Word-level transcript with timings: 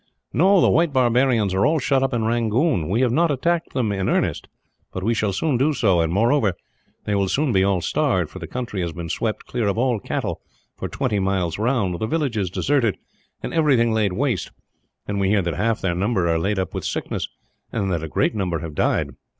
"No; 0.33 0.59
the 0.61 0.69
white 0.71 0.91
barbarians 0.91 1.53
are 1.53 1.63
all 1.63 1.77
shut 1.77 2.01
up 2.01 2.11
in 2.11 2.23
Rangoon. 2.25 2.89
We 2.89 3.01
have 3.01 3.11
not 3.11 3.29
attacked 3.29 3.73
them 3.75 3.91
in 3.91 4.09
earnest, 4.09 4.47
but 4.91 5.03
we 5.03 5.13
shall 5.13 5.31
soon 5.31 5.57
do 5.59 5.73
so 5.73 5.99
and, 6.01 6.11
moreover, 6.11 6.55
they 7.05 7.13
will 7.13 7.27
soon 7.29 7.51
be 7.51 7.63
all 7.63 7.81
starved, 7.81 8.31
for 8.31 8.39
the 8.39 8.47
country 8.47 8.81
has 8.81 8.91
been 8.93 9.09
swept 9.09 9.45
clear 9.45 9.67
of 9.67 9.77
all 9.77 9.99
cattle 9.99 10.41
for 10.75 10.87
twenty 10.89 11.19
miles 11.19 11.59
round, 11.59 11.99
the 11.99 12.07
villages 12.07 12.49
deserted, 12.49 12.97
and 13.43 13.53
everything 13.53 13.93
laid 13.93 14.13
waste; 14.13 14.51
and 15.07 15.19
we 15.19 15.29
hear 15.29 15.43
that 15.43 15.53
half 15.53 15.81
their 15.81 15.93
number 15.93 16.27
are 16.27 16.39
laid 16.39 16.57
up 16.57 16.73
with 16.73 16.83
sickness, 16.83 17.27
and 17.71 17.91
that 17.91 18.03
a 18.03 18.07
great 18.09 18.33
number 18.33 18.57
have 18.57 18.73
died. 18.73 19.09